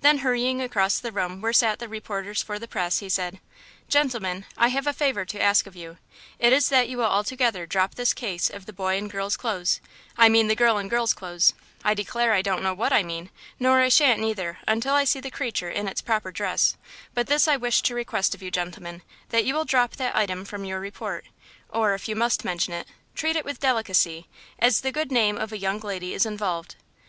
[0.00, 3.38] Then, hurrying across the room where sat the reporters for the press, he said:
[3.88, 5.98] "Gentlemen, I have a favor to ask of you;
[6.40, 10.28] it is that you will altogether drop this case of the boy in girl's clothes–I
[10.28, 13.30] mean the girl in girl's clothes–I declare I don't know what I mean;
[13.60, 16.76] nor I shan't, neither, until I see the creature in its proper dress,
[17.14, 20.44] but this I wish to request of you, gentlemen, that you will drop that item
[20.44, 21.26] from your report,
[21.68, 24.26] or if you must mention it, treat it with delicacy,
[24.58, 26.74] as the good name of a young lady is involved."